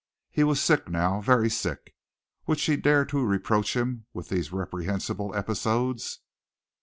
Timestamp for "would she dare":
2.47-3.05